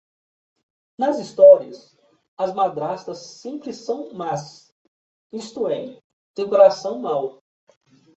[0.97, 1.95] Nas histórias,
[2.35, 4.73] as madrastas sempre são más,
[5.31, 6.01] isto é,
[6.33, 7.43] têm o coração mau.